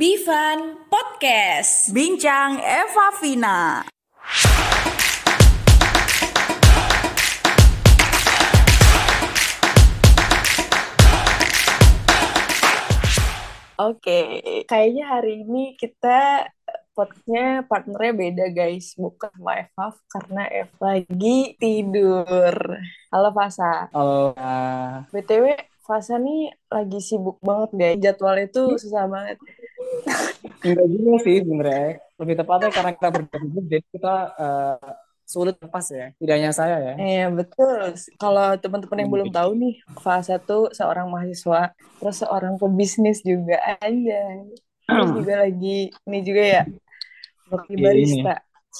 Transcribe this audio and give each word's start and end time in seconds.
Bivan 0.00 0.88
Podcast. 0.88 1.92
Bincang 1.92 2.56
Eva 2.56 3.12
Vina. 3.20 3.84
Oke, 13.76 14.40
kayaknya 14.64 15.04
hari 15.04 15.44
ini 15.44 15.76
kita 15.76 16.48
podcastnya 16.96 17.68
partnernya 17.68 18.12
beda 18.16 18.46
guys, 18.56 18.96
bukan 18.96 19.28
sama 19.36 19.52
Eva 19.60 19.86
karena 20.08 20.42
Eva 20.48 20.96
lagi 20.96 21.60
tidur. 21.60 22.56
Halo 23.12 23.36
Fasa. 23.36 23.92
Halo. 23.92 24.32
Uh... 24.32 25.04
BTW 25.12 25.60
Fasa 25.84 26.16
nih 26.16 26.56
lagi 26.72 27.04
sibuk 27.04 27.36
banget 27.44 27.70
guys, 27.76 28.00
jadwalnya 28.00 28.48
tuh 28.48 28.80
susah 28.80 29.04
banget. 29.04 29.36
Enggak 30.60 30.86
juga 30.92 31.12
sih 31.24 31.36
sebenarnya. 31.40 31.88
Lebih 32.20 32.34
tepatnya 32.36 32.68
karena 32.68 32.92
kita 32.92 33.08
bergabung, 33.08 33.64
jadi 33.64 33.84
kita 33.88 34.14
uh, 34.36 34.90
sulit 35.24 35.56
lepas 35.56 35.86
ya. 35.88 36.12
Tidak 36.18 36.34
hanya 36.36 36.52
saya 36.52 36.76
ya. 36.82 36.94
Iya 37.00 37.26
betul. 37.32 37.96
Kalau 38.20 38.48
teman-teman 38.60 39.00
yang 39.00 39.10
belum 39.10 39.28
tahu 39.32 39.50
nih, 39.56 39.74
Fasa 40.02 40.36
tuh 40.36 40.68
seorang 40.76 41.08
mahasiswa, 41.08 41.72
terus 42.02 42.16
seorang 42.20 42.60
pebisnis 42.60 43.24
juga 43.24 43.56
aja. 43.80 44.20
Terus 44.90 45.10
juga 45.22 45.34
lagi 45.46 45.94
ini 46.06 46.18
juga 46.26 46.42
ya, 46.42 46.62
lagi 47.46 47.74
barista. 47.78 48.36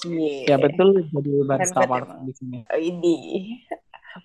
Yeah. 0.07 0.55
Ya 0.55 0.57
betul 0.59 1.07
jadi 1.11 1.31
barista 1.47 1.83
di 2.23 2.33
sini. 2.35 2.59
Oh, 2.67 2.79
ini. 2.79 3.17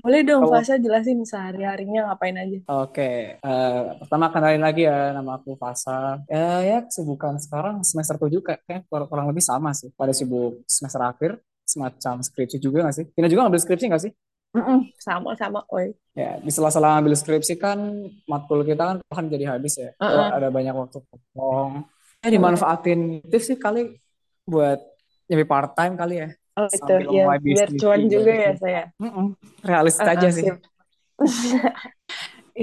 Boleh 0.02 0.22
dong. 0.26 0.50
Fasa 0.50 0.82
jelasin 0.82 1.22
sehari-harinya 1.22 2.10
ngapain 2.10 2.36
aja. 2.38 2.58
Oke, 2.66 2.90
okay. 2.90 3.18
uh, 3.46 3.98
pertama 4.02 4.34
kenalin 4.34 4.64
lagi 4.64 4.90
ya 4.90 5.14
nama 5.14 5.38
aku 5.38 5.54
Fasa. 5.58 6.22
Ya, 6.26 6.62
ya 6.66 6.78
kesibukan 6.86 7.38
sekarang 7.38 7.86
semester 7.86 8.18
7 8.18 8.42
kayak 8.42 8.90
kurang 8.90 9.28
lebih 9.30 9.44
sama 9.46 9.72
sih. 9.78 9.94
Pada 9.94 10.12
sibuk 10.14 10.66
semester 10.66 11.02
akhir, 11.02 11.38
semacam 11.66 12.22
skripsi 12.22 12.58
juga 12.62 12.86
gak 12.86 12.96
sih? 12.96 13.06
Tina 13.14 13.30
juga 13.30 13.46
ngambil 13.46 13.62
skripsi 13.62 13.86
gak 13.90 14.04
sih? 14.06 14.12
Mm-mm, 14.56 14.88
sama 15.04 15.36
sama, 15.36 15.68
oi. 15.68 15.92
Ya, 16.16 16.40
di 16.40 16.48
sela-sela 16.48 16.96
ngambil 16.96 17.14
skripsi 17.20 17.60
kan 17.60 18.08
matkul 18.24 18.64
kita 18.64 18.96
kan 18.96 18.98
kan 19.04 19.26
jadi 19.28 19.52
habis 19.52 19.76
ya. 19.76 19.92
Uh-uh. 20.00 20.32
ada 20.32 20.48
banyak 20.48 20.72
waktu 20.72 21.04
kosong. 21.04 21.84
Ya 22.24 22.30
dimanfaatin 22.32 23.22
itu 23.22 23.38
sih 23.38 23.58
kali 23.60 24.00
buat 24.48 24.80
jadi 25.28 25.44
part 25.44 25.76
time 25.76 26.00
kali 26.00 26.16
ya. 26.24 26.30
Oh 26.56 26.72
itu 26.72 26.94
ya 27.12 27.28
biar 27.36 27.70
cuan 27.76 28.08
juga 28.08 28.32
ya 28.32 28.52
saya. 28.56 28.84
Mm-mm. 28.96 29.36
Realistis 29.60 30.08
uh, 30.08 30.14
aja 30.16 30.28
sih. 30.32 30.44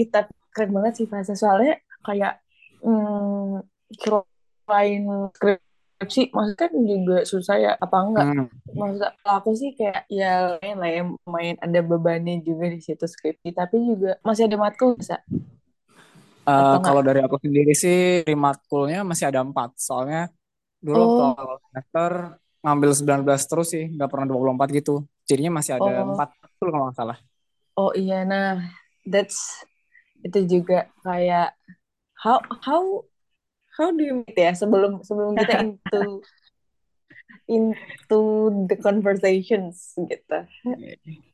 Ih, 0.01 0.09
tapi 0.09 0.33
keren 0.53 0.73
banget 0.73 0.93
sih 1.03 1.07
bahasa 1.09 1.33
soalnya 1.37 1.81
kayak 2.05 2.41
hmm, 2.85 3.65
lain 4.69 5.03
skripsi 6.03 6.35
maksudnya 6.35 6.69
kan 6.69 6.73
juga 6.83 7.19
susah 7.25 7.57
ya 7.57 7.73
apa 7.79 7.97
enggak 8.03 8.27
hmm. 8.27 8.47
maksud 8.75 9.03
aku 9.25 9.51
sih 9.57 9.71
kayak 9.77 10.05
ya 10.11 10.59
lain 10.61 10.77
lah 10.77 10.91
ya 10.91 11.03
main 11.29 11.55
ada 11.63 11.81
bebannya 11.81 12.43
juga 12.45 12.69
di 12.69 12.81
situ 12.83 13.07
skripsi 13.07 13.55
tapi 13.55 13.77
juga 13.81 14.19
masih 14.27 14.51
ada 14.51 14.57
matkul 14.61 14.99
bisa 14.99 15.23
uh, 16.49 16.77
kalau 16.83 17.01
dari 17.01 17.23
aku 17.23 17.39
sendiri 17.41 17.73
sih 17.73 18.27
di 18.27 18.35
matkulnya 18.37 19.07
masih 19.07 19.33
ada 19.33 19.41
empat 19.41 19.79
soalnya 19.79 20.29
dulu 20.83 20.99
oh. 20.99 21.07
waktu 21.07 21.25
awal 21.39 21.59
semester 21.71 22.11
ngambil 22.63 22.91
19 22.95 23.27
terus 23.27 23.69
sih, 23.75 23.91
nggak 23.91 24.11
pernah 24.11 24.27
24 24.31 24.79
gitu. 24.79 24.95
Jadinya 25.27 25.59
masih 25.59 25.79
ada 25.79 26.07
oh. 26.07 26.15
4 26.15 26.31
betul 26.41 26.69
kalau 26.71 26.85
nggak 26.89 26.99
salah. 26.99 27.19
Oh 27.75 27.93
iya, 27.93 28.23
nah 28.23 28.63
that's 29.07 29.67
itu 30.23 30.47
juga 30.47 30.87
kayak 31.03 31.51
how 32.15 32.39
how 32.63 33.03
how 33.75 33.91
do 33.91 34.03
you 34.07 34.15
meet 34.23 34.39
ya 34.39 34.55
sebelum 34.55 35.03
sebelum 35.03 35.35
kita 35.35 35.59
into 35.67 36.23
into 37.51 38.21
the 38.71 38.79
conversations 38.79 39.99
gitu. 39.99 40.39
Oke, 40.71 40.87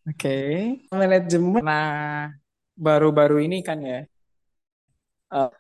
okay. 0.09 0.53
manajemen 0.89 1.61
nah 1.61 2.33
baru-baru 2.79 3.45
ini 3.45 3.61
kan 3.61 3.83
ya 3.83 4.07
uh, 5.35 5.51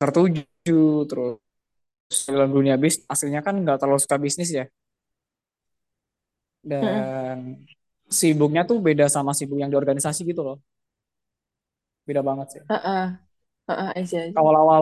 tertuju 0.00 1.06
terus 1.06 1.38
dalam 2.08 2.48
dunia 2.48 2.80
bisnis 2.80 3.04
aslinya 3.04 3.44
kan 3.44 3.60
nggak 3.60 3.76
terlalu 3.76 4.00
suka 4.00 4.16
bisnis 4.16 4.48
ya 4.48 4.64
dan 6.64 7.38
hmm. 7.38 7.68
sibuknya 8.08 8.64
tuh 8.64 8.80
beda 8.80 9.06
sama 9.12 9.36
sibuk 9.36 9.60
yang 9.60 9.68
di 9.68 9.76
organisasi 9.76 10.24
gitu 10.24 10.40
loh 10.40 10.58
beda 12.08 12.24
banget 12.24 12.46
sih 12.58 12.62
uh 12.64 12.74
-uh. 12.74 13.06
Uh, 13.68 13.92
uh, 13.92 14.32
awal-awal 14.32 14.80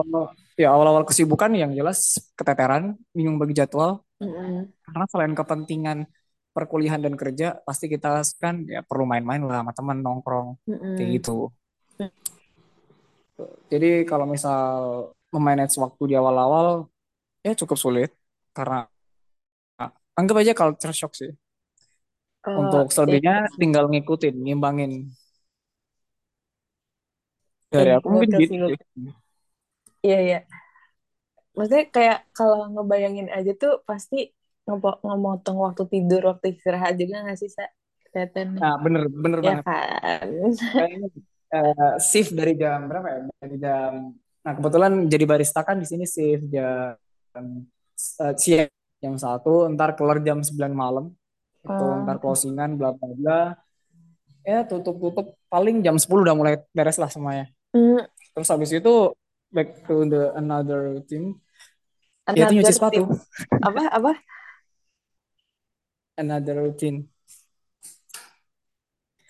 ya 0.55 0.71
awal-awal 0.71 1.03
kesibukan 1.03 1.51
yang 1.51 1.75
jelas 1.75 2.31
keteteran 2.39 2.95
bingung 3.11 3.35
bagi 3.35 3.51
jadwal 3.51 3.99
mm 4.23 4.31
-hmm. 4.31 4.59
karena 4.87 5.05
selain 5.11 5.35
kepentingan 5.35 6.07
perkuliahan 6.55 7.03
dan 7.03 7.19
kerja 7.19 7.59
pasti 7.67 7.91
kita 7.91 8.23
kan 8.39 8.63
ya 8.63 8.79
perlu 8.87 9.03
main-main 9.03 9.43
lah 9.43 9.59
sama 9.59 9.75
teman 9.75 9.99
nongkrong 9.99 10.55
mm 10.63 10.71
-hmm. 10.71 10.95
kayak 10.95 11.09
gitu 11.19 11.51
mm. 11.99 12.11
jadi 13.67 14.07
kalau 14.07 14.23
misal 14.23 14.63
memanage 15.35 15.75
waktu 15.75 16.03
di 16.07 16.15
awal-awal 16.15 16.87
ya 17.47 17.53
cukup 17.55 17.77
sulit 17.79 18.11
karena 18.51 18.91
anggap 20.17 20.35
aja 20.41 20.53
culture 20.57 20.95
shock 20.97 21.13
sih. 21.13 21.31
Uh, 22.41 22.65
Untuk 22.65 22.89
selebihnya 22.89 23.45
iya. 23.45 23.55
tinggal 23.55 23.85
ngikutin, 23.87 24.33
ngimbangin. 24.33 25.13
Dari 27.69 27.93
aku 27.93 28.07
mungkin 28.09 28.39
gitu. 28.41 28.73
Iya, 30.01 30.19
iya. 30.23 30.39
Maksudnya 31.53 31.85
kayak 31.93 32.19
kalau 32.33 32.65
ngebayangin 32.73 33.29
aja 33.29 33.53
tuh 33.53 33.83
pasti 33.85 34.33
ngomotong 34.67 35.57
waktu 35.61 35.83
tidur, 35.87 36.33
waktu 36.33 36.57
istirahat 36.57 36.97
juga 36.97 37.23
nggak 37.23 37.37
sih, 37.37 37.51
Sa? 37.51 37.67
Kelihatan. 38.09 38.57
Nah, 38.57 38.77
bener, 38.81 39.11
bener 39.11 39.39
ya 39.43 39.61
banget. 39.61 39.63
kan? 39.67 40.27
Uh, 41.47 41.95
shift 42.03 42.35
dari 42.35 42.59
jam 42.59 42.87
berapa 42.91 43.07
ya? 43.07 43.19
Dari 43.39 43.57
jam 43.59 44.11
Nah, 44.47 44.55
kebetulan 44.55 45.11
jadi 45.11 45.27
barista 45.27 45.59
kan 45.59 45.75
di 45.75 45.83
sini 45.83 46.07
shift 46.07 46.47
jam 46.47 46.95
uh, 47.43 48.33
siang 48.37 48.71
jam 48.97 49.15
satu 49.17 49.69
ntar 49.73 49.93
keluar 49.93 50.17
jam 50.23 50.41
9 50.41 50.53
malam. 50.73 51.13
Itu 51.61 51.85
uh. 51.85 52.03
ntar 52.05 52.17
closingan 52.17 52.77
bla 52.77 52.93
bla 52.95 53.09
bla. 53.13 53.41
Ya 54.47 54.63
tutup 54.63 54.97
tutup 54.97 55.35
paling 55.51 55.83
jam 55.83 55.99
10 55.99 56.07
udah 56.07 56.35
mulai 56.37 56.61
beres 56.71 56.97
lah 56.97 57.11
semuanya. 57.11 57.51
Mm. 57.75 57.99
terus 58.31 58.47
habis 58.47 58.71
itu 58.71 59.11
back 59.51 59.83
to 59.85 60.07
the 60.07 60.31
another 60.39 60.95
routine 60.95 61.35
ya 62.35 62.49
itu 62.49 62.59
nyuci 62.59 62.73
sepatu. 62.75 63.03
apa 63.63 63.81
apa? 63.93 64.11
Another 66.17 66.65
routine. 66.65 67.07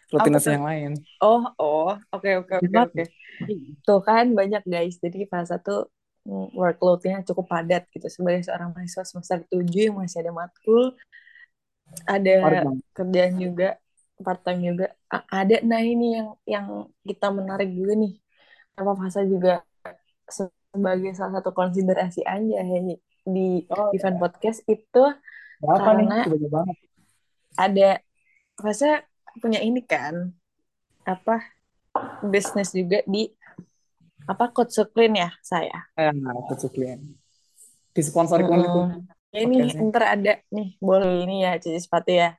Rutinitas 0.08 0.48
yang 0.48 0.64
lain. 0.64 0.92
Oh 1.20 1.44
oh. 1.60 1.94
Oke 2.16 2.40
oke 2.40 2.64
oke 2.64 2.74
oke. 2.74 3.04
Tuh 3.84 4.00
kan 4.02 4.32
banyak 4.32 4.64
guys. 4.64 4.98
Jadi 5.04 5.28
fase 5.28 5.60
tuh 5.62 5.92
workload-nya 6.28 7.24
cukup 7.24 7.48
padat 7.48 7.88
gitu. 7.96 8.08
Sebagai 8.12 8.44
seorang 8.44 8.76
mahasiswa 8.76 9.08
semester 9.08 9.40
7 9.48 9.64
yang 9.92 9.96
masih 9.96 10.20
ada 10.28 10.32
matkul 10.36 10.94
ada 12.04 12.68
kerjaan 12.92 13.40
juga 13.40 13.80
part 14.20 14.44
time 14.44 14.76
juga 14.76 14.88
ada. 15.32 15.56
Nah 15.64 15.80
ini 15.80 16.20
yang 16.20 16.30
yang 16.44 16.68
kita 17.08 17.32
menarik 17.32 17.72
juga 17.72 17.96
nih. 17.96 18.14
Apa 18.76 18.92
fasa 18.94 19.24
juga 19.24 19.64
sebagai 20.28 21.16
salah 21.16 21.40
satu 21.40 21.56
konsiderasi 21.56 22.22
aja 22.28 22.60
ya 22.62 22.80
di 23.28 23.66
oh, 23.72 23.92
event 23.96 24.18
ya. 24.18 24.22
podcast 24.22 24.60
itu 24.68 25.04
Berapa 25.64 25.80
karena 25.84 26.18
nih? 26.28 26.78
ada 27.58 27.90
fasa 28.60 29.02
punya 29.42 29.62
ini 29.62 29.82
kan 29.82 30.32
apa 31.08 31.42
bisnis 32.26 32.74
juga 32.74 33.02
di 33.08 33.32
apa 34.28 34.52
coach 34.52 34.76
Suklin 34.76 35.16
ya 35.16 35.32
saya? 35.40 35.88
Eh 35.96 36.12
coach 36.52 36.68
Suklin. 36.68 37.16
Disponsori 37.96 38.44
hmm. 38.44 39.08
ya 39.34 39.40
ini 39.42 39.72
okay, 39.72 39.88
ntar 39.90 40.04
ada 40.14 40.34
nih 40.54 40.78
boleh 40.78 41.26
ini 41.26 41.48
ya 41.48 41.56
cuci 41.58 41.80
sepatu 41.80 42.12
ya. 42.12 42.36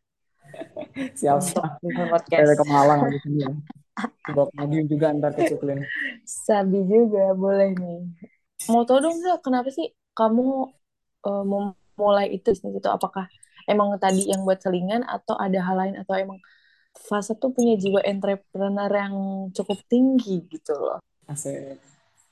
Siap. 1.17 1.41
Siap 1.41 1.81
podcast. 2.13 2.45
Dari 2.45 2.57
Kemalang 2.61 3.01
di 3.09 3.19
sini 3.25 3.39
ya. 3.43 3.53
Madiun 4.57 4.87
juga 4.87 5.17
ntar 5.17 5.33
ke 5.35 5.49
Suklin. 5.49 5.83
Sabi 6.29 6.85
juga 6.85 7.33
boleh 7.33 7.73
nih. 7.75 8.01
Mau 8.69 8.85
tau 8.85 9.01
dong 9.01 9.17
nggak 9.19 9.41
kenapa 9.41 9.73
sih 9.73 9.89
kamu 10.13 10.69
uh, 11.25 11.45
memulai 11.45 12.37
itu 12.37 12.53
bisnis 12.53 12.79
itu 12.79 12.89
apakah 12.93 13.27
emang 13.65 13.97
tadi 13.97 14.29
yang 14.29 14.45
buat 14.45 14.61
selingan 14.61 15.03
atau 15.09 15.35
ada 15.41 15.59
hal 15.65 15.77
lain? 15.81 15.95
Atau 15.99 16.21
emang 16.21 16.39
fase 16.95 17.35
tuh 17.39 17.51
punya 17.51 17.75
jiwa 17.81 18.05
entrepreneur 18.05 18.91
yang 18.91 19.15
cukup 19.55 19.79
tinggi 19.87 20.45
gitu 20.51 20.77
loh 20.77 21.01
Asik. 21.29 21.79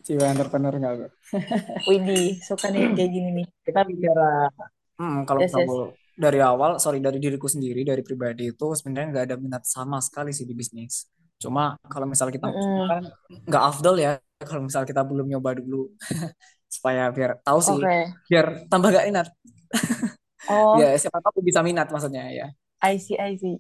Jiwa 0.06 0.26
entrepreneur 0.32 0.74
nggak 0.74 0.92
bro? 0.96 1.08
Widih, 1.90 2.38
suka 2.40 2.70
nih 2.70 2.94
kayak 2.94 3.10
gini 3.10 3.28
nih. 3.42 3.46
Kita 3.62 3.82
bicara, 3.82 4.48
hmm, 5.02 5.26
kalau 5.26 5.40
yes, 5.42 5.52
yes. 5.52 5.70
dari 6.14 6.38
awal, 6.38 6.78
sorry 6.78 7.02
dari 7.02 7.18
diriku 7.18 7.50
sendiri, 7.50 7.82
dari 7.82 8.00
pribadi 8.06 8.54
itu 8.54 8.66
sebenarnya 8.72 9.06
nggak 9.10 9.24
ada 9.26 9.36
minat 9.36 9.62
sama 9.66 9.98
sekali 9.98 10.30
sih 10.30 10.46
di 10.46 10.54
bisnis. 10.54 11.10
Cuma 11.42 11.74
kalau 11.90 12.06
misal 12.06 12.30
kita 12.30 12.48
mm. 12.48 12.86
kan 12.86 13.02
nggak 13.50 13.62
afdol 13.66 13.98
ya, 13.98 14.16
kalau 14.40 14.62
misal 14.64 14.86
kita 14.86 15.02
belum 15.02 15.26
nyoba 15.26 15.58
dulu. 15.58 15.90
supaya 16.76 17.08
biar 17.14 17.40
tahu 17.40 17.58
sih 17.62 17.78
Oke. 17.78 17.98
biar 18.28 18.46
tambah 18.68 18.90
gak 18.92 19.06
minat 19.08 19.28
Oh, 20.46 20.76
ya 20.80 20.94
siapa 20.94 21.18
tahu 21.22 21.42
bisa 21.42 21.62
minat 21.62 21.90
maksudnya 21.90 22.28
ya 22.30 22.46
I 22.84 23.00
see, 23.00 23.16
I 23.16 23.40
see. 23.40 23.56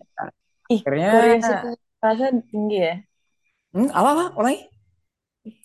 Ih, 0.68 0.84
akhirnya 0.84 1.40
rasa 2.04 2.26
tinggi 2.52 2.78
ya? 2.84 2.94
hmm, 3.72 3.90
apa 3.90 4.08
apa 4.12 4.24
ulangi 4.36 4.68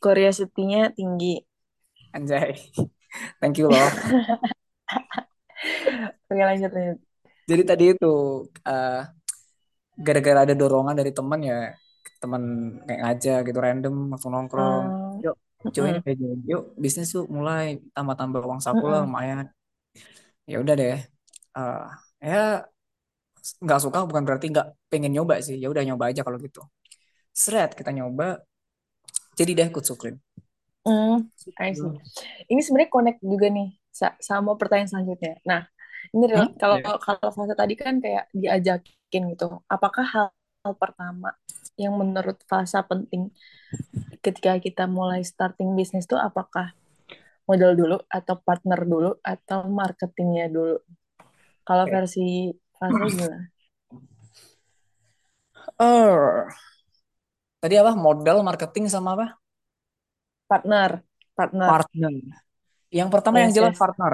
Curiosity-nya 0.03 0.81
tinggi. 0.97 1.33
anjay. 2.13 2.55
Thank 3.41 3.57
you 3.59 3.67
loh. 3.69 3.89
Oke, 6.29 6.41
lanjut, 6.43 6.71
lanjut. 6.73 7.11
jadi 7.49 7.63
tadi 7.69 7.83
itu 7.93 8.07
eh, 8.67 9.01
gara-gara 10.05 10.39
ada 10.45 10.53
dorongan 10.61 10.95
dari 10.99 11.11
teman 11.17 11.39
ya 11.43 11.55
teman 12.21 12.43
kayak 12.87 12.99
ngajak 13.01 13.39
gitu 13.49 13.59
random 13.65 13.93
langsung 14.11 14.31
nongkrong. 14.33 14.85
Oh, 14.93 15.21
yuk 15.23 15.35
join 15.75 15.95
mm-mm, 15.95 16.03
kayak 16.03 16.17
join 16.21 16.39
yuk 16.51 16.61
bisnis 16.83 17.09
yuk 17.15 17.25
mulai 17.29 17.65
tambah-tambah 17.95 18.41
uang 18.47 18.61
saku 18.65 18.85
lah 18.91 18.99
mm-mm. 18.99 19.05
lumayan. 19.05 19.45
Ya 20.51 20.57
udah 20.63 20.73
deh. 20.79 20.95
Eh, 21.57 21.85
ya 22.29 22.65
nggak 23.65 23.79
suka 23.83 23.99
bukan 24.09 24.23
berarti 24.27 24.45
nggak 24.53 24.67
pengen 24.91 25.11
nyoba 25.15 25.35
sih. 25.45 25.55
Ya 25.61 25.67
udah 25.73 25.83
nyoba 25.87 26.03
aja 26.13 26.21
kalau 26.25 26.37
gitu. 26.45 26.61
Seret 27.33 27.71
kita 27.79 27.91
nyoba 27.97 28.41
jadi 29.41 29.51
deh 29.59 29.67
ikut 29.71 29.85
Suklim 29.89 30.15
Hmm, 30.85 31.29
I 31.61 31.77
see. 31.77 31.93
Ini 32.49 32.59
sebenarnya 32.65 32.89
connect 32.95 33.19
juga 33.21 33.47
nih 33.53 33.67
sa- 33.93 34.17
sama 34.17 34.57
pertanyaan 34.57 34.89
selanjutnya. 34.89 35.33
Nah, 35.45 35.61
ini 36.15 36.23
real- 36.25 36.49
Hmm? 36.49 36.57
kalau 36.61 36.77
Ya. 36.81 36.89
kalau 37.05 37.29
fase 37.37 37.53
tadi 37.61 37.73
kan 37.77 37.95
kayak 38.03 38.25
diajakin 38.33 39.21
gitu. 39.33 39.45
Apakah 39.69 40.05
hal, 40.13 40.27
hal 40.65 40.73
pertama 40.81 41.29
yang 41.77 41.93
menurut 42.01 42.37
fase 42.49 42.77
penting 42.89 43.29
ketika 44.25 44.51
kita 44.65 44.83
mulai 44.97 45.21
starting 45.31 45.69
bisnis 45.77 46.05
tuh 46.11 46.17
apakah 46.27 46.73
modal 47.49 47.73
dulu 47.81 47.97
atau 48.17 48.35
partner 48.47 48.81
dulu 48.93 49.11
atau 49.33 49.59
marketingnya 49.79 50.45
dulu? 50.55 50.75
Kalau 51.67 51.85
versi 51.93 52.53
fase 52.79 53.03
gimana? 53.13 53.37
Eh, 55.79 56.45
tadi 57.61 57.75
apa? 57.81 57.91
Modal 58.05 58.37
marketing 58.47 58.85
sama 58.93 59.09
apa? 59.15 59.25
Partner, 60.51 60.91
partner. 61.35 61.75
partner. 61.77 62.13
Yang 62.99 63.09
pertama 63.15 63.37
yang 63.43 63.51
Yes, 63.51 63.57
jelas 63.57 63.73
yes. 63.73 63.79
partner. 63.81 64.13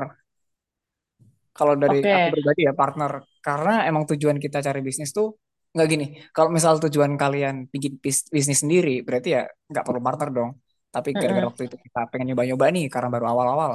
Kalau 1.57 1.73
dari 1.83 1.97
Oke. 1.97 2.15
aku 2.15 2.27
pribadi 2.33 2.59
ya 2.67 2.73
partner. 2.81 3.11
Karena 3.45 3.71
emang 3.89 4.03
tujuan 4.09 4.37
kita 4.45 4.57
cari 4.67 4.79
bisnis 4.87 5.09
tuh 5.17 5.27
nggak 5.73 5.87
gini. 5.93 6.05
Kalau 6.35 6.49
misal 6.57 6.73
tujuan 6.83 7.13
kalian 7.21 7.55
bikin 7.73 7.93
bis- 8.03 8.29
bisnis 8.35 8.59
sendiri 8.63 8.91
berarti 9.07 9.29
ya 9.35 9.41
nggak 9.71 9.83
perlu 9.87 9.99
partner 10.07 10.29
dong. 10.37 10.49
Tapi 10.93 11.09
gara-gara 11.19 11.45
Mm-mm. 11.45 11.51
waktu 11.51 11.63
itu 11.69 11.75
kita 11.85 11.99
pengen 12.11 12.25
nyoba-nyoba 12.33 12.65
nih 12.75 12.85
karena 12.93 13.09
baru 13.13 13.25
awal-awal 13.33 13.71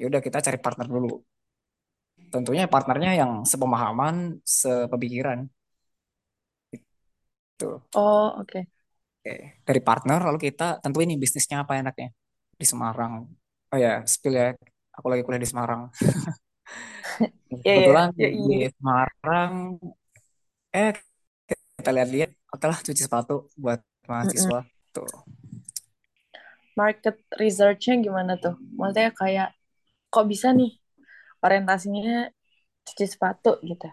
ya 0.00 0.04
udah 0.10 0.20
kita 0.26 0.38
cari 0.46 0.58
partner 0.64 0.86
dulu. 0.94 1.08
Tentunya 2.34 2.64
partnernya 2.74 3.12
yang 3.20 3.32
sepemahaman 3.50 4.16
sepemikiran 4.46 5.38
tuh 7.58 7.82
Oh, 7.94 8.34
oke. 8.40 8.66
Oke. 9.20 9.60
dari 9.68 9.80
partner 9.84 10.18
lalu 10.26 10.38
kita 10.48 10.64
tentuin 10.82 11.08
nih 11.12 11.18
bisnisnya 11.20 11.56
apa 11.64 11.72
enaknya 11.80 12.08
di 12.60 12.64
Semarang 12.72 13.12
oh 13.72 13.78
ya 13.84 14.00
spill 14.08 14.34
ya 14.40 14.46
aku 14.96 15.06
lagi 15.12 15.22
kuliah 15.26 15.42
di 15.44 15.48
Semarang 15.52 15.80
Ya, 17.64 17.74
ya, 17.74 17.74
kebetulan 17.74 18.08
ya, 18.16 18.28
di 18.44 18.54
iya. 18.58 18.70
Semarang 18.76 19.52
eh 20.76 20.92
kita 21.78 21.90
lihat-lihat 21.96 22.30
oke 22.54 22.66
lah 22.70 22.78
cuci 22.86 23.02
sepatu 23.06 23.34
buat 23.62 23.80
Mm-mm. 24.24 24.52
mahasiswa 24.52 24.58
tuh 24.94 25.08
Market 26.80 27.16
research-nya 27.42 27.94
gimana 28.06 28.32
tuh? 28.44 28.54
Maksudnya 28.78 29.10
kayak 29.20 29.48
kok 30.12 30.26
bisa 30.32 30.48
nih 30.58 30.70
orientasinya 31.44 32.16
cuci 32.86 33.06
sepatu 33.12 33.50
gitu. 33.70 33.88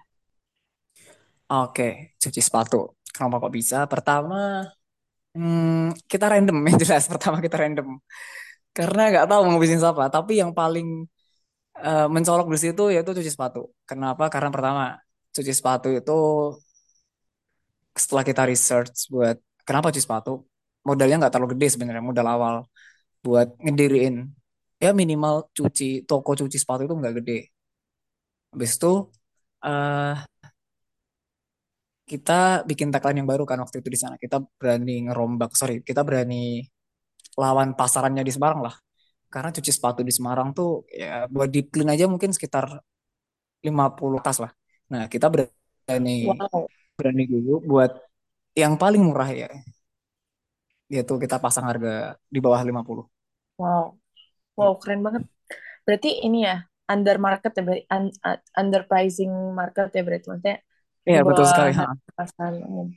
oke 1.52 1.88
cuci 2.22 2.40
sepatu 2.48 2.78
kenapa 3.14 3.36
kok 3.48 3.54
bisa 3.58 3.78
pertama 3.92 4.68
hmm, 5.38 5.94
kita 6.12 6.25
random 6.34 6.57
yang 6.69 6.78
jelas 6.84 7.04
pertama 7.12 7.38
kita 7.45 7.57
random. 7.63 7.88
Karena 8.78 9.01
nggak 9.12 9.25
tahu 9.31 9.42
mau 9.50 9.60
bisnis 9.63 9.84
apa 9.86 10.04
tapi 10.16 10.34
yang 10.42 10.51
paling 10.60 10.88
eh, 11.86 12.07
mencolok 12.16 12.48
di 12.54 12.60
situ 12.63 12.84
yaitu 12.94 13.12
cuci 13.18 13.31
sepatu. 13.36 13.60
Kenapa? 13.89 14.24
Karena 14.34 14.50
pertama 14.56 14.84
cuci 15.36 15.51
sepatu 15.60 15.88
itu 16.00 16.13
setelah 17.98 18.24
kita 18.25 18.44
research 18.45 19.10
buat 19.10 19.38
kenapa 19.66 19.89
cuci 19.89 20.04
sepatu 20.06 20.45
modalnya 20.86 21.16
nggak 21.25 21.34
terlalu 21.34 21.50
gede 21.57 21.68
sebenarnya 21.75 22.04
modal 22.06 22.28
awal 22.30 22.56
buat 23.25 23.50
ngediriin. 23.63 24.16
Ya 24.83 24.92
minimal 24.94 25.50
cuci 25.57 26.06
toko 26.10 26.31
cuci 26.38 26.57
sepatu 26.62 26.88
itu 26.88 26.95
nggak 27.00 27.16
gede. 27.24 27.38
Habis 28.54 28.72
itu 28.78 28.88
eh 29.66 30.13
kita 32.12 32.63
bikin 32.69 32.88
tagline 32.94 33.18
yang 33.21 33.30
baru 33.31 33.44
kan 33.50 33.59
waktu 33.63 33.77
itu 33.83 33.89
di 33.95 34.00
sana. 34.04 34.15
Kita 34.24 34.38
berani 34.59 34.92
ngerombak 35.07 35.51
sorry 35.59 35.75
kita 35.89 36.01
berani 36.07 36.63
lawan 37.42 37.69
pasarannya 37.80 38.24
di 38.27 38.33
Semarang 38.36 38.62
lah. 38.68 38.75
Karena 39.33 39.50
cuci 39.56 39.71
sepatu 39.75 40.01
di 40.07 40.13
Semarang 40.15 40.50
tuh 40.57 40.88
ya 40.92 41.27
buat 41.33 41.50
deep 41.54 41.68
clean 41.74 41.89
aja 41.94 42.06
mungkin 42.12 42.31
sekitar 42.36 42.65
50 43.65 44.19
tas 44.25 44.38
lah. 44.44 44.51
Nah 44.94 45.04
kita 45.13 45.27
berani 45.33 46.12
Wow, 46.21 46.71
berani 46.98 47.24
dulu 47.33 47.51
buat 47.69 47.92
yang 48.62 48.75
paling 48.81 49.01
murah 49.07 49.30
ya. 49.33 49.50
Yaitu 50.94 51.13
kita 51.24 51.36
pasang 51.44 51.65
harga 51.69 51.92
di 52.33 52.39
bawah 52.44 52.62
50 52.68 53.04
wow, 53.62 53.83
wow, 54.59 54.71
keren 54.81 55.01
banget. 55.07 55.24
Berarti 55.86 56.09
ini 56.27 56.38
ya 56.48 56.56
under 56.94 57.18
market 57.27 57.51
ya, 57.57 57.62
berarti 57.68 57.83
un, 57.95 58.06
un- 58.30 58.45
under 58.62 58.81
pricing 58.89 59.31
market 59.59 59.88
ya 59.98 60.01
berarti 60.07 60.27
maksudnya 60.31 60.57
Iya 61.09 61.19
betul 61.27 61.45
sekali 61.48 61.71
pasaran 62.18 62.56
umum. 62.69 62.88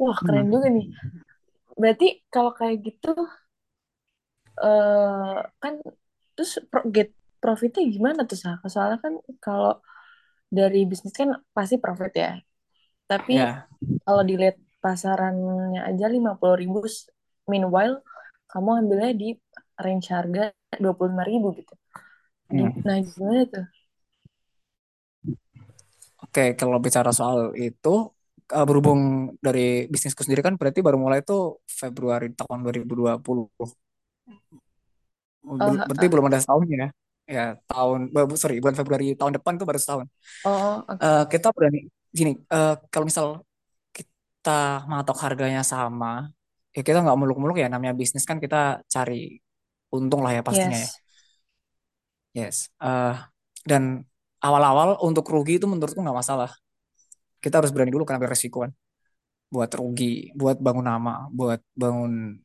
Wah, 0.00 0.18
Hmm. 0.20 0.26
keren 0.26 0.46
juga 0.54 0.68
nih. 0.76 0.86
Berarti 1.80 2.06
kalau 2.32 2.52
kayak 2.58 2.76
gitu 2.86 3.10
eh 4.64 5.34
kan 5.62 5.74
terus 6.34 6.52
pro- 6.70 6.88
get 6.96 7.08
profitnya 7.42 7.82
gimana 7.94 8.20
tuh 8.30 8.38
Sah? 8.42 8.54
Soalnya 8.74 8.98
kan 9.04 9.14
kalau 9.44 9.70
dari 10.58 10.78
bisnis 10.90 11.14
kan 11.20 11.30
pasti 11.56 11.76
profit 11.84 12.12
ya. 12.24 12.30
Tapi 13.10 13.34
Ya, 13.34 13.68
kalau 14.04 14.22
dilihat 14.30 14.56
pasarannya 14.84 15.80
aja 15.90 16.06
50.000 16.16 16.78
ribu, 16.84 16.88
meanwhile 17.52 17.94
kamu 18.52 18.70
ambilnya 18.80 19.10
di 19.22 19.28
range 19.84 20.08
harga 20.16 20.42
25.000 20.82 21.48
ribu 21.52 21.60
gitu. 21.60 21.74
Hmm. 22.50 22.68
Nah, 22.86 22.98
gimana 23.02 23.40
tuh? 23.52 23.64
Oke, 26.32 26.42
kalau 26.60 26.78
bicara 26.86 27.10
soal 27.18 27.38
itu 27.60 27.88
eh, 28.56 28.64
berhubung 28.68 29.00
dari 29.46 29.60
bisnisku 29.92 30.20
sendiri 30.24 30.40
kan 30.46 30.54
berarti 30.60 30.80
baru 30.86 30.96
mulai 31.04 31.18
itu 31.24 31.32
Februari 31.80 32.26
tahun 32.38 32.58
2020. 32.64 33.44
Oh, 35.44 35.56
Ber- 35.58 35.82
berarti 35.86 36.06
ah, 36.06 36.10
belum 36.10 36.24
ada 36.30 36.38
setahun 36.42 36.64
ya. 36.70 36.88
Ya, 37.36 37.44
tahun 37.70 38.00
bu- 38.14 38.38
sorry, 38.40 38.58
bulan 38.62 38.76
Februari 38.78 39.06
tahun 39.18 39.32
depan 39.38 39.52
tuh 39.60 39.66
baru 39.68 39.78
setahun. 39.82 40.06
oh, 40.44 40.84
oke. 40.88 41.02
Eh, 41.02 41.24
kita 41.32 41.48
berani 41.56 41.78
gini, 42.18 42.32
eh, 42.54 42.74
kalau 42.92 43.06
misal 43.10 43.26
kita 43.96 44.86
matok 44.92 45.18
harganya 45.24 45.62
sama, 45.72 46.30
ya 46.76 46.80
kita 46.86 46.98
nggak 47.04 47.18
muluk-muluk 47.20 47.56
ya 47.62 47.68
namanya 47.72 47.94
bisnis 48.00 48.24
kan 48.30 48.38
kita 48.44 48.56
cari 48.94 49.14
untung 49.96 50.20
lah 50.24 50.32
ya 50.38 50.42
pastinya 50.48 50.78
ya. 50.86 50.90
Yes. 50.90 50.98
Yes. 52.34 52.68
Eh, 52.82 53.14
dan 53.68 54.04
awal-awal 54.42 54.98
untuk 55.06 55.24
rugi 55.30 55.56
itu 55.62 55.66
menurutku 55.70 55.98
nggak 56.02 56.18
masalah. 56.18 56.50
Kita 57.42 57.62
harus 57.62 57.70
berani 57.74 57.90
dulu 57.94 58.04
karena 58.06 58.22
beresiko 58.22 58.66
kan. 58.66 58.72
Buat 59.52 59.70
rugi, 59.78 60.32
buat 60.34 60.56
bangun 60.58 60.86
nama, 60.86 61.28
buat 61.30 61.60
bangun 61.76 62.36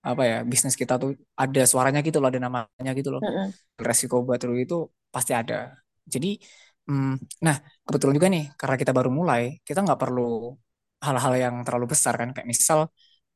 apa 0.00 0.22
ya 0.24 0.36
bisnis 0.48 0.80
kita 0.80 0.96
tuh 0.96 1.12
ada 1.36 1.62
suaranya 1.68 2.00
gitu 2.00 2.18
loh, 2.20 2.28
ada 2.32 2.40
namanya 2.40 2.90
gitu 2.96 3.10
loh. 3.14 3.20
Mm-mm. 3.20 3.52
Resiko 3.76 4.22
buat 4.24 4.40
rugi 4.40 4.64
itu 4.68 4.88
pasti 5.14 5.32
ada. 5.36 5.76
Jadi, 6.06 6.40
hmm, 6.88 7.42
nah 7.44 7.56
kebetulan 7.86 8.14
juga 8.18 8.28
nih 8.34 8.44
karena 8.60 8.76
kita 8.80 8.92
baru 8.96 9.10
mulai, 9.12 9.42
kita 9.66 9.78
nggak 9.84 10.00
perlu 10.00 10.56
hal-hal 11.04 11.32
yang 11.36 11.54
terlalu 11.66 11.86
besar 11.92 12.14
kan. 12.20 12.28
Kayak 12.34 12.48
misal 12.48 12.78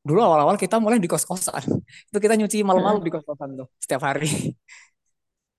dulu 0.05 0.19
awal-awal 0.21 0.55
kita 0.61 0.77
mulai 0.77 0.97
di 1.01 1.09
kos-kosan, 1.09 1.65
itu 2.09 2.17
kita 2.21 2.37
nyuci 2.37 2.61
malam-malam 2.61 3.01
di 3.05 3.09
kos-kosan 3.13 3.49
tuh 3.59 3.67
setiap 3.81 4.01
hari. 4.05 4.29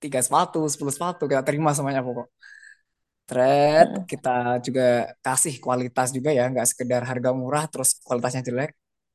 Tiga 0.03 0.19
sepatu, 0.25 0.59
sepuluh 0.71 0.93
sepatu 0.93 1.23
kita 1.29 1.41
terima 1.47 1.69
semuanya 1.73 2.01
pokok. 2.05 2.27
Thread 3.27 3.89
Mm-mm. 3.89 4.01
kita 4.11 4.29
juga 4.65 4.83
kasih 5.25 5.53
kualitas 5.63 6.07
juga 6.15 6.29
ya, 6.37 6.43
nggak 6.51 6.67
sekedar 6.71 7.01
harga 7.11 7.29
murah 7.41 7.63
terus 7.71 7.89
kualitasnya 8.07 8.41
jelek. 8.47 8.71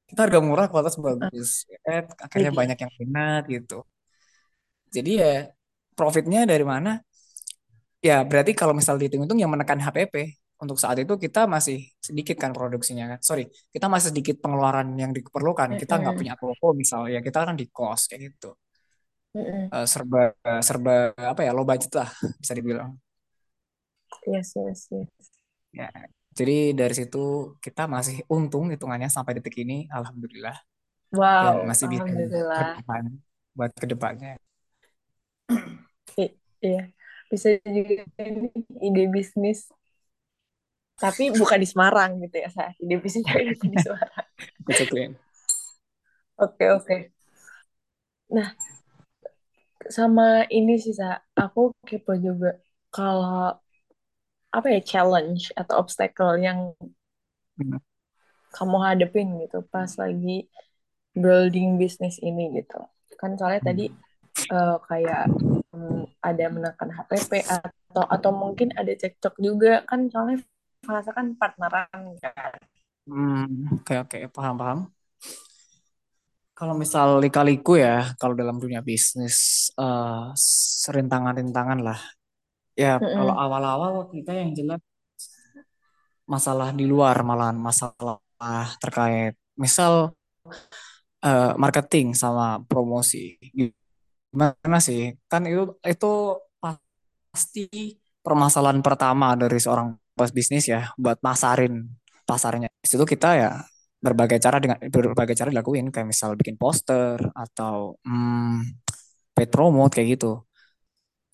Kita 0.09 0.21
harga 0.29 0.41
murah, 0.49 0.67
kualitas 0.73 0.97
bagus. 1.07 1.51
Eh, 1.89 2.03
akhirnya 2.27 2.51
Widih. 2.51 2.59
banyak 2.61 2.79
yang 2.83 2.93
minat 3.01 3.43
gitu. 3.55 3.75
Jadi 4.95 5.11
ya 5.23 5.33
profitnya 5.99 6.41
dari 6.51 6.65
mana? 6.73 6.91
Ya 8.03 8.17
berarti 8.27 8.53
kalau 8.59 8.75
misal 8.75 8.99
dihitung-hitung 8.99 9.39
yang 9.39 9.51
menekan 9.55 9.79
HPP 9.79 10.15
untuk 10.63 10.79
saat 10.83 10.99
itu 11.03 11.15
kita 11.25 11.47
masih 11.47 11.87
sedikit 12.03 12.37
kan 12.43 12.51
produksinya 12.51 13.05
kan. 13.15 13.19
Sorry, 13.23 13.47
kita 13.75 13.87
masih 13.93 14.11
sedikit 14.11 14.37
pengeluaran 14.43 14.89
yang 14.99 15.15
diperlukan. 15.15 15.79
Kita 15.79 15.95
nggak 16.03 16.15
punya 16.19 16.35
toko 16.39 16.75
misal 16.75 17.07
ya 17.15 17.19
kita 17.23 17.39
kan 17.47 17.55
di 17.55 17.67
kos 17.71 18.11
kayak 18.11 18.21
gitu. 18.35 18.51
Mm-mm. 19.35 19.73
serba 19.93 20.19
serba 20.69 20.93
apa 21.33 21.41
ya 21.47 21.51
low 21.57 21.65
budget 21.71 21.93
lah 21.99 22.09
bisa 22.41 22.53
dibilang. 22.59 22.91
Yes, 24.27 24.53
yes, 24.57 24.89
yes. 24.91 25.31
Ya, 25.79 25.85
jadi 26.39 26.53
dari 26.81 26.95
situ 26.99 27.19
kita 27.65 27.81
masih 27.95 28.17
untung 28.35 28.65
hitungannya 28.73 29.09
sampai 29.17 29.33
detik 29.37 29.55
ini, 29.63 29.75
alhamdulillah, 29.97 30.57
dan 31.43 31.53
Wow, 31.53 31.67
masih 31.71 31.87
bisa 31.95 32.13
ke 32.57 32.63
depan 32.71 33.03
buat 33.57 33.73
ke 33.83 33.87
depannya. 33.93 34.31
I- 36.23 36.37
iya, 36.67 36.81
bisa 37.31 37.49
juga 37.77 37.95
ini 38.29 38.49
ide 38.87 39.03
bisnis, 39.15 39.59
tapi 41.03 41.25
bukan 41.41 41.59
di 41.63 41.69
Semarang 41.73 42.11
gitu 42.23 42.37
ya, 42.45 42.49
saya. 42.57 42.71
Ide 42.83 42.95
bisnisnya 43.05 43.35
di 43.73 43.79
Semarang. 43.85 44.27
Oke, 46.37 46.71
oke. 46.73 47.13
Nah, 48.31 48.55
sama 49.99 50.23
ini 50.57 50.73
sih, 50.85 50.95
Sa. 51.01 51.07
Aku 51.43 51.61
kepo 51.89 52.13
juga. 52.27 52.49
Kalau 52.95 53.27
apa 54.57 54.67
ya 54.75 54.81
challenge 54.91 55.43
atau 55.61 55.75
obstacle 55.83 56.33
yang 56.47 56.59
Hmm. 57.59 57.77
kamu 58.57 58.77
hadepin 58.87 59.27
gitu 59.43 59.59
pas 59.73 59.91
lagi 60.03 60.47
building 61.23 61.69
bisnis 61.83 62.17
ini 62.29 62.43
gitu. 62.59 62.81
Kan 63.21 63.31
soalnya 63.39 63.63
tadi 63.69 63.85
eh, 64.55 64.77
kayak 64.89 65.25
hmm, 65.73 66.01
ada 66.29 66.45
menekan 66.55 66.91
HPP 66.97 67.33
atau 67.57 68.05
atau 68.15 68.31
mungkin 68.43 68.69
ada 68.81 68.93
cekcok 69.03 69.35
juga 69.47 69.73
kan 69.91 70.01
soalnya 70.13 70.39
Fasa 70.89 71.11
kan 71.19 71.27
partneran 71.41 72.05
kan. 72.25 72.55
Hmm, 73.07 73.43
oke 73.75 73.93
oke 74.03 74.17
paham 74.35 74.55
paham. 74.61 74.79
Kalau 76.63 76.75
misal 76.83 77.09
lika-liku 77.25 77.73
ya, 77.87 78.15
kalau 78.21 78.35
dalam 78.41 78.57
dunia 78.63 78.81
bisnis 78.89 79.37
eh 79.83 80.23
serintangan-rintangan 80.83 81.79
lah. 81.87 81.99
Ya 82.83 82.91
kalau 83.15 83.33
Mm-mm. 83.33 83.39
awal-awal 83.45 83.93
kita 84.15 84.33
yang 84.41 84.51
jelas 84.59 84.81
masalah 86.33 86.71
di 86.79 86.85
luar 86.93 87.17
malahan 87.27 87.59
masalah 87.59 88.19
terkait 88.83 89.35
misal 89.59 90.15
eh, 91.25 91.53
marketing 91.63 92.07
sama 92.17 92.61
promosi. 92.69 93.39
Gimana 94.33 94.79
sih? 94.89 95.01
Kan 95.31 95.43
itu 95.51 95.63
itu 95.93 96.07
pasti 97.33 97.99
permasalahan 98.25 98.81
pertama 98.85 99.35
dari 99.39 99.59
seorang 99.59 99.97
bos 100.17 100.31
bisnis 100.37 100.69
ya 100.69 100.93
buat 101.01 101.19
masarin 101.25 101.89
pasarnya. 102.29 102.69
Di 102.83 102.89
situ 102.93 103.05
kita 103.09 103.29
ya 103.41 103.51
berbagai 104.03 104.39
cara 104.43 104.59
dengan 104.59 104.79
berbagai 104.83 105.35
cara 105.39 105.49
dilakuin 105.55 105.87
kayak 105.95 106.11
misal 106.11 106.35
bikin 106.35 106.59
poster 106.59 107.23
atau 107.33 107.95
hmm, 108.03 108.83
paid 109.33 109.49
promote 109.49 109.95
kayak 109.95 110.19
gitu. 110.19 110.43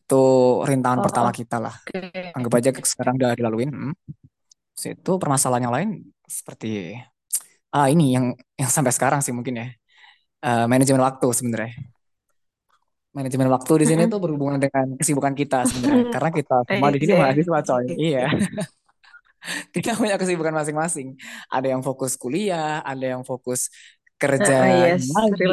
Itu 0.04 0.22
rintangan 0.68 1.00
Oh, 1.00 1.04
pertama 1.08 1.30
kita 1.32 1.56
lah. 1.60 1.74
oke. 1.80 2.00
Anggap 2.36 2.52
aja 2.60 2.70
sekarang 2.84 3.14
udah 3.16 3.32
dilaluin. 3.36 3.70
Hmm. 3.72 3.94
Itu 4.78 5.16
permasalahan 5.18 5.64
yang 5.68 5.74
lain 5.74 5.88
seperti 6.28 6.94
ah 7.68 7.88
ini 7.92 8.16
yang 8.16 8.32
yang 8.56 8.70
sampai 8.72 8.92
sekarang 8.92 9.20
sih 9.24 9.32
mungkin 9.32 9.60
ya. 9.60 9.66
Eh, 10.44 10.66
manajemen 10.70 11.02
waktu 11.02 11.26
sebenarnya. 11.34 11.72
Manajemen 13.16 13.48
waktu 13.50 13.72
di 13.82 13.86
sini 13.88 14.02
tuh 14.06 14.20
berhubungan 14.20 14.60
dengan 14.60 14.94
kesibukan 14.94 15.34
kita 15.34 15.64
sebenarnya. 15.66 16.06
Karena 16.14 16.30
kita 16.30 16.56
semua 16.68 16.88
di 16.94 16.98
sini 17.02 17.12
mahasiswa 17.16 17.58
coy. 17.64 17.84
Iya. 17.96 18.24
kita 19.74 19.94
punya 19.98 20.16
kesibukan 20.18 20.54
masing-masing. 20.54 21.14
Ada 21.48 21.76
yang 21.76 21.82
fokus 21.84 22.14
kuliah, 22.18 22.82
ada 22.82 23.18
yang 23.18 23.22
fokus 23.22 23.70
kerja 24.18 24.66
Ah, 24.66 24.68
yes, 24.98 25.06
lagi, 25.14 25.44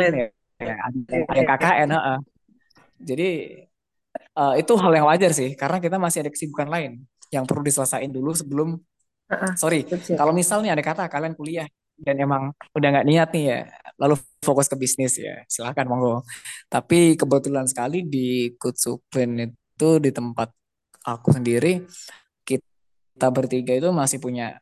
ya, 0.57 0.75
ada, 0.81 1.15
yang 1.37 1.47
KKN. 1.47 1.89
heeh. 1.93 2.17
Jadi 3.05 3.29
eh, 4.35 4.53
itu 4.61 4.73
hal 4.79 4.91
yang 4.95 5.05
wajar 5.07 5.31
sih, 5.35 5.53
karena 5.53 5.77
kita 5.77 5.97
masih 6.01 6.25
ada 6.25 6.31
kesibukan 6.33 6.67
lain 6.69 6.91
yang 7.33 7.43
perlu 7.45 7.61
diselesaikan 7.65 8.11
dulu 8.13 8.31
sebelum, 8.33 8.69
Ah, 9.25 9.49
ah, 9.49 9.53
sorry, 9.57 9.81
betul. 9.89 10.13
kalau 10.13 10.33
misalnya 10.33 10.77
ada 10.77 10.83
kata 10.85 11.09
kalian 11.09 11.33
kuliah 11.33 11.65
dan 11.97 12.15
emang 12.21 12.53
udah 12.77 12.87
nggak 12.93 13.07
niat 13.07 13.29
nih 13.33 13.43
ya, 13.49 13.59
lalu 13.97 14.15
fokus 14.45 14.69
ke 14.69 14.75
bisnis 14.77 15.17
ya, 15.17 15.41
silakan 15.49 15.85
monggo. 15.89 16.15
Tapi 16.69 17.17
kebetulan 17.17 17.65
sekali 17.65 18.05
di 18.05 18.53
Kutsukren 18.59 19.49
itu 19.49 19.89
di 19.97 20.09
tempat 20.13 20.53
aku 21.05 21.33
sendiri 21.33 21.81
kita 23.15 23.27
bertiga 23.31 23.71
itu 23.79 23.89
masih 23.95 24.19
punya 24.19 24.59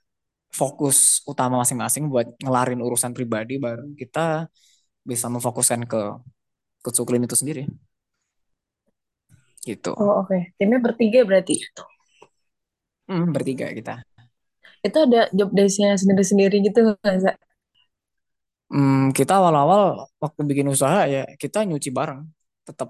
fokus 0.53 0.97
utama 1.31 1.55
masing-masing 1.63 2.03
buat 2.13 2.27
ngelarin 2.43 2.79
urusan 2.85 3.11
pribadi 3.17 3.57
baru 3.57 3.83
kita 3.97 4.47
bisa 5.09 5.27
memfokuskan 5.33 5.81
ke 5.91 5.99
Kutsukren 6.83 7.23
itu 7.27 7.35
sendiri 7.37 7.63
gitu. 9.63 9.95
Oh, 9.95 10.21
oke. 10.21 10.37
Timnya 10.59 10.79
bertiga 10.83 11.19
berarti. 11.27 11.55
Hmm, 13.07 13.31
bertiga 13.35 13.67
kita. 13.75 14.03
Itu 14.83 14.97
ada 15.07 15.31
job 15.31 15.49
desk-nya 15.55 15.95
sendiri-sendiri 15.95 16.59
gitu 16.63 16.79
nggak? 17.03 17.35
Hmm, 18.71 19.13
kita 19.17 19.31
awal-awal 19.39 20.09
waktu 20.23 20.41
bikin 20.49 20.67
usaha 20.75 21.05
ya 21.13 21.23
kita 21.41 21.57
nyuci 21.67 21.89
bareng. 21.97 22.21
Tetap 22.67 22.89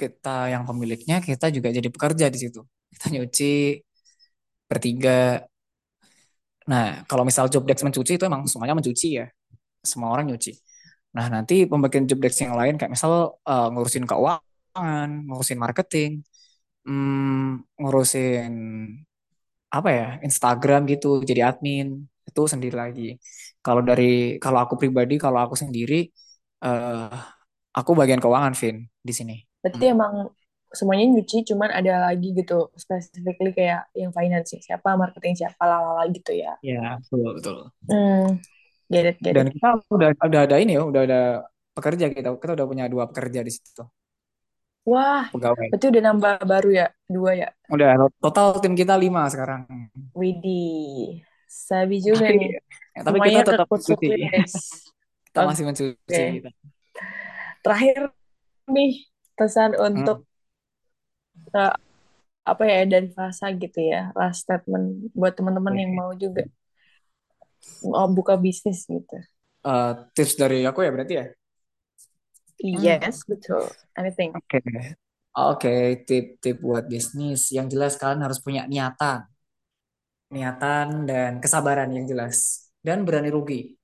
kita 0.00 0.30
yang 0.52 0.64
pemiliknya, 0.68 1.16
kita 1.28 1.46
juga 1.56 1.68
jadi 1.76 1.88
pekerja 1.94 2.26
di 2.34 2.38
situ. 2.42 2.60
Kita 2.92 3.06
nyuci 3.14 3.44
bertiga. 4.70 5.42
Nah, 6.70 7.02
kalau 7.10 7.26
misal 7.26 7.50
job 7.50 7.66
desk 7.66 7.82
mencuci 7.82 8.14
itu 8.14 8.24
emang 8.30 8.46
semuanya 8.46 8.78
mencuci 8.78 9.18
ya. 9.18 9.26
Semua 9.82 10.14
orang 10.14 10.30
nyuci. 10.30 10.54
Nah, 11.16 11.26
nanti 11.26 11.66
pembagian 11.66 12.06
job 12.06 12.22
desk 12.22 12.46
yang 12.46 12.54
lain 12.54 12.78
kayak 12.78 12.94
misal 12.94 13.42
eh, 13.42 13.68
ngurusin 13.74 14.06
keuangan, 14.06 15.08
ngurusin 15.26 15.58
marketing, 15.58 16.22
hmm, 16.86 17.66
ngurusin 17.82 18.52
apa 19.70 19.88
ya, 19.90 20.06
Instagram 20.26 20.86
gitu, 20.90 21.22
jadi 21.22 21.50
admin 21.54 22.06
itu 22.26 22.42
sendiri 22.46 22.74
lagi. 22.74 23.08
Kalau 23.62 23.82
dari 23.82 24.38
kalau 24.42 24.58
aku 24.62 24.74
pribadi, 24.78 25.14
kalau 25.18 25.38
aku 25.42 25.54
sendiri 25.58 26.06
eh 26.66 27.16
aku 27.74 27.90
bagian 27.98 28.20
keuangan, 28.22 28.54
Vin, 28.58 28.86
di 29.02 29.12
sini. 29.14 29.36
Berarti 29.62 29.84
emang 29.94 30.14
semuanya 30.70 31.04
nyuci, 31.10 31.42
cuman 31.50 31.70
ada 31.74 32.10
lagi 32.10 32.30
gitu, 32.30 32.70
specifically 32.78 33.50
kayak 33.50 33.90
yang 33.94 34.14
finance 34.14 34.54
siapa, 34.62 34.94
marketing 34.94 35.34
siapa, 35.34 35.62
lalala 35.66 36.06
gitu 36.10 36.30
ya. 36.30 36.54
Ya, 36.62 36.98
betul 37.02 37.30
betul. 37.34 37.56
Hmm, 37.90 38.38
get 38.86 39.04
it, 39.10 39.16
get 39.18 39.34
Dan 39.34 39.50
it. 39.50 39.58
kita 39.58 39.68
udah 39.90 40.08
udah 40.14 40.40
ada 40.46 40.56
ini 40.62 40.78
ya, 40.78 40.82
udah 40.86 41.02
ada 41.02 41.20
pekerja 41.74 42.06
kita. 42.10 42.28
Kita 42.38 42.52
udah 42.54 42.66
punya 42.70 42.84
dua 42.86 43.10
pekerja 43.10 43.42
di 43.42 43.50
situ, 43.50 43.82
Wah, 44.86 45.28
pegawai. 45.28 45.68
berarti 45.70 45.86
udah 45.92 46.02
nambah 46.02 46.34
baru 46.48 46.70
ya, 46.72 46.86
dua 47.06 47.30
ya. 47.36 47.48
Udah 47.70 47.88
total 48.22 48.58
tim 48.62 48.74
kita 48.78 48.94
lima 48.96 49.26
sekarang. 49.28 49.66
Widih, 50.16 51.22
sabi 51.46 51.98
juga 52.02 52.30
nih. 52.30 52.58
ya, 52.96 53.00
tapi 53.06 53.18
kita 53.22 53.26
Semuanya 53.28 53.40
ke 53.42 53.50
tetap 53.54 53.66
mencuci. 53.70 54.08
Kita 55.30 55.40
masih 55.46 55.64
mencuci 55.66 56.22
kita. 56.38 56.50
Terakhir 57.60 57.96
nih, 58.72 58.92
pesan 59.36 59.70
Hmm. 59.76 60.29
Eh, 61.54 61.74
apa 62.44 62.62
ya 62.66 62.88
dari 62.88 63.08
Fasa 63.12 63.52
gitu 63.54 63.78
ya, 63.78 64.10
last 64.16 64.48
statement 64.48 65.12
buat 65.12 65.36
teman-teman 65.36 65.74
yang 65.76 65.92
mau 65.94 66.10
juga 66.16 66.44
mau 67.84 68.08
buka 68.10 68.34
bisnis 68.36 68.84
gitu. 68.88 69.16
Eh, 69.60 69.92
tips 70.16 70.34
dari 70.40 70.64
aku 70.64 70.80
ya 70.80 70.90
berarti 70.92 71.14
ya. 71.16 71.26
Yes, 72.60 73.24
betul. 73.24 73.72
Anything. 73.96 74.36
Oke. 74.36 74.60
Oke, 75.30 76.04
tip-tip 76.04 76.60
buat 76.60 76.84
bisnis. 76.84 77.48
Yang 77.48 77.66
jelas 77.76 77.92
kalian 77.96 78.20
harus 78.20 78.40
punya 78.42 78.68
niatan. 78.68 79.24
Niatan 80.28 81.08
dan 81.08 81.40
kesabaran 81.40 81.88
yang 81.96 82.04
jelas. 82.04 82.68
Dan 82.84 83.08
berani 83.08 83.32
rugi. 83.32 83.76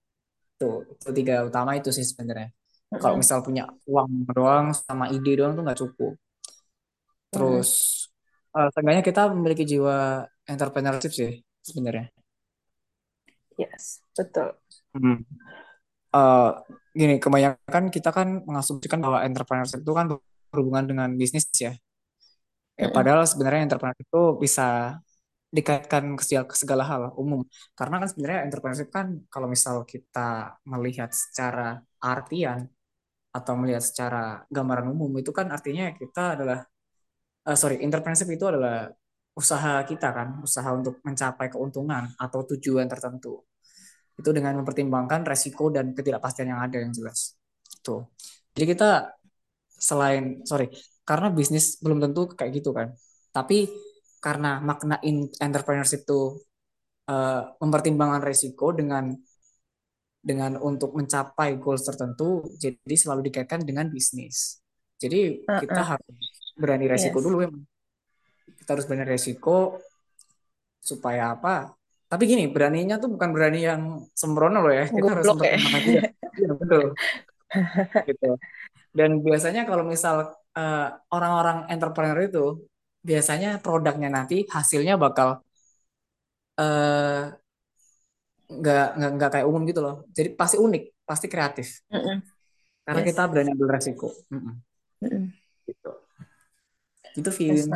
Tuh, 0.61 0.85
itu 0.89 1.09
tiga 1.13 1.45
utama 1.45 1.77
itu 1.77 1.89
sih 1.93 2.05
sebenarnya. 2.05 2.53
Kalau 3.01 3.17
misal 3.21 3.41
punya 3.41 3.69
uang 3.89 4.29
doang 4.31 4.67
sama 4.73 5.09
ide 5.13 5.41
doang 5.41 5.57
tuh 5.57 5.63
nggak 5.65 5.81
cukup. 5.81 6.13
Terus, 7.37 7.71
eh, 8.57 8.69
seenggaknya 8.73 9.05
kita 9.05 9.29
memiliki 9.37 9.69
jiwa 9.69 10.25
entrepreneurship 10.49 11.13
sih 11.13 11.33
sebenarnya. 11.61 12.09
Yes, 13.61 14.01
betul. 14.17 14.57
Hmm. 14.97 15.21
Eh, 16.17 16.51
gini, 16.97 17.21
kebanyakan 17.21 17.93
kita 17.93 18.11
kan 18.17 18.41
mengasumsikan 18.49 19.01
bahwa 19.05 19.21
entrepreneurship 19.29 19.85
itu 19.85 19.93
kan 19.93 20.07
berhubungan 20.49 20.85
dengan 20.89 21.09
bisnis 21.13 21.45
ya. 21.53 21.77
Ya, 22.77 22.89
padahal 22.93 23.25
sebenarnya 23.25 23.69
entrepreneur 23.69 23.97
itu 23.97 24.23
bisa 24.37 25.01
dikaitkan 25.49 26.05
ke 26.19 26.23
segala, 26.25 26.45
ke 26.45 26.57
segala 26.57 26.85
hal 26.85 27.03
umum. 27.17 27.41
Karena 27.73 28.05
kan 28.05 28.09
sebenarnya 28.13 28.41
entrepreneurship 28.49 28.91
kan 28.93 29.07
kalau 29.33 29.49
misal 29.49 29.85
kita 29.89 30.57
melihat 30.69 31.09
secara 31.13 31.81
artian 32.01 32.69
atau 33.33 33.53
melihat 33.61 33.85
secara 33.85 34.45
gambaran 34.49 34.93
umum 34.93 35.13
itu 35.21 35.33
kan 35.33 35.53
artinya 35.53 35.93
kita 35.93 36.37
adalah 36.41 36.65
eh, 37.47 37.57
sorry 37.57 37.81
entrepreneurship 37.81 38.31
itu 38.31 38.45
adalah 38.51 38.91
usaha 39.37 39.85
kita 39.85 40.09
kan, 40.17 40.29
usaha 40.41 40.69
untuk 40.73 41.05
mencapai 41.05 41.53
keuntungan 41.53 42.09
atau 42.17 42.41
tujuan 42.57 42.89
tertentu. 42.89 43.45
Itu 44.17 44.33
dengan 44.33 44.57
mempertimbangkan 44.65 45.29
resiko 45.29 45.69
dan 45.69 45.93
ketidakpastian 45.93 46.57
yang 46.57 46.61
ada 46.65 46.81
yang 46.81 46.89
jelas. 46.91 47.37
Tuh. 47.85 48.09
Jadi 48.57 48.65
kita 48.73 49.17
selain 49.77 50.41
sorry 50.49 50.73
karena 51.05 51.29
bisnis 51.31 51.79
belum 51.79 52.01
tentu 52.01 52.33
kayak 52.33 52.53
gitu 52.59 52.73
kan 52.73 52.97
tapi 53.31 53.69
karena 54.19 54.59
makna 54.65 54.97
in 55.05 55.29
entrepreneurship 55.39 56.09
itu 56.09 56.41
uh, 57.13 57.55
mempertimbangkan 57.61 58.25
resiko 58.25 58.73
dengan 58.73 59.13
dengan 60.19 60.59
untuk 60.59 60.97
mencapai 60.97 61.61
goals 61.61 61.87
tertentu 61.87 62.43
jadi 62.59 62.97
selalu 62.97 63.31
dikaitkan 63.31 63.63
dengan 63.63 63.87
bisnis 63.93 64.59
jadi 64.99 65.45
uh 65.45 65.61
-uh. 65.61 65.61
kita 65.63 65.83
harus 65.95 66.17
berani 66.57 66.89
resiko 66.89 67.21
yes. 67.21 67.25
dulu 67.25 67.37
emang 67.45 67.63
kita 68.57 68.71
harus 68.75 68.85
berani 68.89 69.07
resiko 69.07 69.79
supaya 70.81 71.37
apa 71.37 71.77
tapi 72.07 72.23
gini 72.31 72.47
beraninya 72.47 72.97
tuh 73.03 73.11
bukan 73.13 73.31
berani 73.35 73.61
yang 73.67 73.83
sembrono 74.15 74.63
loh 74.63 74.73
ya 74.73 74.87
kita 74.89 75.03
Goblok 75.03 75.43
harus 75.43 75.47
ya. 75.47 75.59
juga 76.39 76.53
betul 76.57 76.85
gitu 78.09 78.31
dan 78.97 79.11
biasanya 79.21 79.63
kalau 79.69 79.85
misal 79.85 80.33
uh, 80.57 80.89
orang-orang 81.13 81.69
entrepreneur 81.69 82.19
itu 82.25 82.65
biasanya 83.05 83.61
produknya 83.61 84.11
nanti 84.11 84.49
hasilnya 84.49 84.99
bakal 84.99 85.45
uh, 86.59 87.23
nggak 88.47 88.89
nggak 88.97 89.11
nggak 89.19 89.31
kayak 89.31 89.47
umum 89.47 89.63
gitu 89.67 89.83
loh 89.83 90.07
jadi 90.15 90.31
pasti 90.39 90.57
unik 90.59 91.03
pasti 91.03 91.27
kreatif 91.27 91.83
mm 91.91 91.99
-mm. 91.99 92.17
karena 92.87 93.01
yes. 93.03 93.09
kita 93.11 93.23
berani 93.27 93.51
ambil 93.55 93.69
resiko 93.75 94.09
mm 94.31 94.39
-mm. 94.39 94.55
Mm 95.03 95.09
-mm. 95.11 95.25
Itu 97.19 97.31
film 97.41 97.71